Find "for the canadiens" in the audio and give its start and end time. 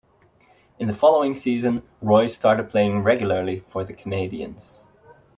3.67-4.83